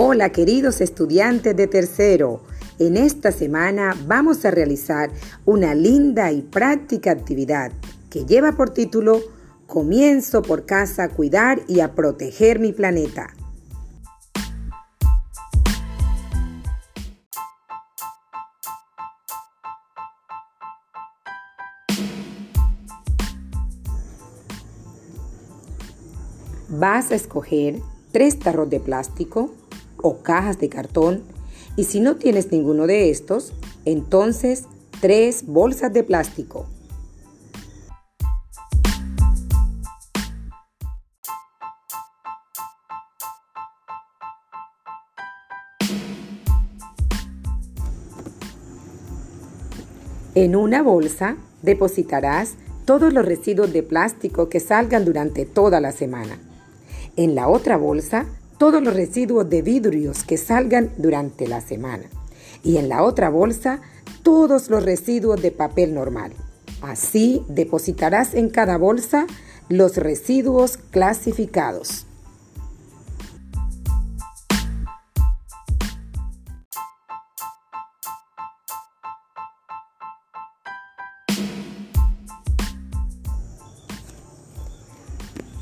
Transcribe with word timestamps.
Hola 0.00 0.30
queridos 0.30 0.80
estudiantes 0.80 1.56
de 1.56 1.66
tercero. 1.66 2.44
En 2.78 2.96
esta 2.96 3.32
semana 3.32 3.96
vamos 4.06 4.44
a 4.44 4.52
realizar 4.52 5.10
una 5.44 5.74
linda 5.74 6.30
y 6.30 6.42
práctica 6.42 7.10
actividad 7.10 7.72
que 8.08 8.24
lleva 8.24 8.52
por 8.52 8.70
título 8.70 9.20
Comienzo 9.66 10.42
por 10.42 10.66
casa 10.66 11.02
a 11.02 11.08
cuidar 11.08 11.62
y 11.66 11.80
a 11.80 11.96
proteger 11.96 12.60
mi 12.60 12.72
planeta. 12.72 13.34
Vas 26.68 27.10
a 27.10 27.16
escoger 27.16 27.80
tres 28.12 28.38
tarros 28.38 28.70
de 28.70 28.78
plástico 28.78 29.57
o 30.02 30.18
cajas 30.18 30.58
de 30.58 30.68
cartón 30.68 31.22
y 31.76 31.84
si 31.84 32.00
no 32.00 32.16
tienes 32.16 32.50
ninguno 32.50 32.86
de 32.86 33.10
estos, 33.10 33.52
entonces 33.84 34.64
tres 35.00 35.46
bolsas 35.46 35.92
de 35.92 36.02
plástico. 36.02 36.66
En 50.34 50.54
una 50.54 50.82
bolsa 50.82 51.36
depositarás 51.62 52.54
todos 52.84 53.12
los 53.12 53.24
residuos 53.24 53.72
de 53.72 53.82
plástico 53.82 54.48
que 54.48 54.60
salgan 54.60 55.04
durante 55.04 55.44
toda 55.46 55.80
la 55.80 55.90
semana. 55.90 56.38
En 57.16 57.34
la 57.34 57.48
otra 57.48 57.76
bolsa, 57.76 58.26
todos 58.58 58.82
los 58.82 58.94
residuos 58.94 59.48
de 59.48 59.62
vidrios 59.62 60.24
que 60.24 60.36
salgan 60.36 60.90
durante 60.98 61.46
la 61.46 61.60
semana. 61.60 62.04
Y 62.64 62.76
en 62.76 62.88
la 62.88 63.04
otra 63.04 63.30
bolsa, 63.30 63.80
todos 64.22 64.68
los 64.68 64.84
residuos 64.84 65.40
de 65.40 65.52
papel 65.52 65.94
normal. 65.94 66.32
Así 66.82 67.44
depositarás 67.48 68.34
en 68.34 68.50
cada 68.50 68.76
bolsa 68.76 69.26
los 69.68 69.96
residuos 69.96 70.76
clasificados. 70.76 72.04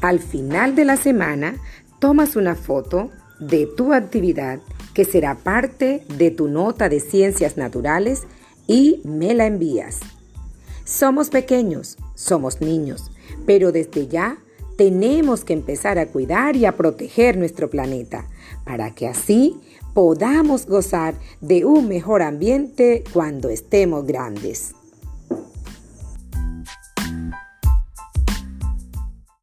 Al 0.00 0.20
final 0.20 0.76
de 0.76 0.84
la 0.84 0.96
semana, 0.96 1.56
tomas 1.98 2.36
una 2.36 2.54
foto 2.54 3.10
de 3.38 3.66
tu 3.66 3.92
actividad 3.92 4.60
que 4.94 5.04
será 5.04 5.34
parte 5.34 6.04
de 6.16 6.30
tu 6.30 6.48
nota 6.48 6.88
de 6.88 7.00
ciencias 7.00 7.56
naturales 7.56 8.22
y 8.66 9.00
me 9.04 9.34
la 9.34 9.46
envías. 9.46 10.00
Somos 10.84 11.30
pequeños, 11.30 11.96
somos 12.14 12.60
niños, 12.60 13.10
pero 13.44 13.72
desde 13.72 14.06
ya 14.06 14.38
tenemos 14.76 15.44
que 15.44 15.52
empezar 15.52 15.98
a 15.98 16.06
cuidar 16.06 16.56
y 16.56 16.64
a 16.64 16.76
proteger 16.76 17.36
nuestro 17.36 17.68
planeta 17.70 18.26
para 18.64 18.94
que 18.94 19.08
así 19.08 19.60
podamos 19.94 20.66
gozar 20.66 21.14
de 21.40 21.64
un 21.64 21.88
mejor 21.88 22.22
ambiente 22.22 23.02
cuando 23.12 23.48
estemos 23.48 24.06
grandes. 24.06 24.74